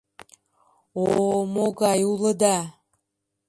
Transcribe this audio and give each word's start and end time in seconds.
—О-о, 1.03 1.37
могай 1.53 1.99
улыда! 2.11 2.57